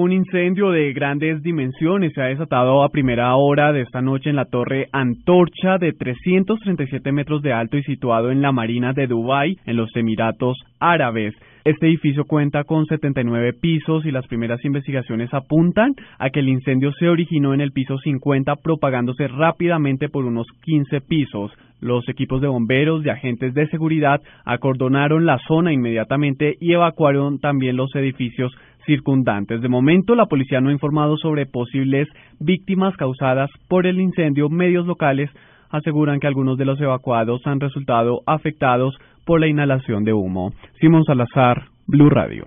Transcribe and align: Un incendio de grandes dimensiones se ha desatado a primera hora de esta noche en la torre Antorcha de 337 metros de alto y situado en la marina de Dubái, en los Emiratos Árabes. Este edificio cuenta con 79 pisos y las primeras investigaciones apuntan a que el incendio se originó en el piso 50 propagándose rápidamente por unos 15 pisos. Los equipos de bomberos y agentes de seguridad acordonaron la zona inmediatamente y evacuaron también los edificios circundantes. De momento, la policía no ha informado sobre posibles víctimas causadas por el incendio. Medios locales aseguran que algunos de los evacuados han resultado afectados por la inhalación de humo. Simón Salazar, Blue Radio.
Un 0.00 0.12
incendio 0.12 0.70
de 0.70 0.92
grandes 0.92 1.42
dimensiones 1.42 2.12
se 2.12 2.22
ha 2.22 2.26
desatado 2.26 2.84
a 2.84 2.88
primera 2.88 3.34
hora 3.34 3.72
de 3.72 3.80
esta 3.80 4.00
noche 4.00 4.30
en 4.30 4.36
la 4.36 4.44
torre 4.44 4.86
Antorcha 4.92 5.76
de 5.78 5.92
337 5.92 7.10
metros 7.10 7.42
de 7.42 7.52
alto 7.52 7.76
y 7.76 7.82
situado 7.82 8.30
en 8.30 8.40
la 8.40 8.52
marina 8.52 8.92
de 8.92 9.08
Dubái, 9.08 9.58
en 9.66 9.76
los 9.76 9.90
Emiratos 9.96 10.56
Árabes. 10.78 11.34
Este 11.64 11.88
edificio 11.88 12.26
cuenta 12.26 12.62
con 12.62 12.86
79 12.86 13.54
pisos 13.54 14.06
y 14.06 14.12
las 14.12 14.24
primeras 14.28 14.64
investigaciones 14.64 15.34
apuntan 15.34 15.96
a 16.20 16.30
que 16.30 16.38
el 16.38 16.48
incendio 16.48 16.92
se 16.92 17.08
originó 17.08 17.52
en 17.52 17.60
el 17.60 17.72
piso 17.72 17.98
50 17.98 18.54
propagándose 18.62 19.26
rápidamente 19.26 20.08
por 20.08 20.26
unos 20.26 20.46
15 20.62 21.00
pisos. 21.00 21.50
Los 21.80 22.08
equipos 22.08 22.40
de 22.40 22.48
bomberos 22.48 23.04
y 23.04 23.08
agentes 23.08 23.54
de 23.54 23.68
seguridad 23.68 24.20
acordonaron 24.44 25.26
la 25.26 25.38
zona 25.46 25.72
inmediatamente 25.72 26.56
y 26.60 26.72
evacuaron 26.72 27.38
también 27.38 27.76
los 27.76 27.94
edificios 27.94 28.52
circundantes. 28.84 29.60
De 29.60 29.68
momento, 29.68 30.14
la 30.14 30.26
policía 30.26 30.60
no 30.60 30.70
ha 30.70 30.72
informado 30.72 31.16
sobre 31.16 31.46
posibles 31.46 32.08
víctimas 32.40 32.96
causadas 32.96 33.50
por 33.68 33.86
el 33.86 34.00
incendio. 34.00 34.48
Medios 34.48 34.86
locales 34.86 35.30
aseguran 35.70 36.18
que 36.18 36.26
algunos 36.26 36.58
de 36.58 36.64
los 36.64 36.80
evacuados 36.80 37.46
han 37.46 37.60
resultado 37.60 38.22
afectados 38.26 38.96
por 39.24 39.40
la 39.40 39.46
inhalación 39.46 40.04
de 40.04 40.14
humo. 40.14 40.52
Simón 40.80 41.04
Salazar, 41.04 41.64
Blue 41.86 42.08
Radio. 42.08 42.46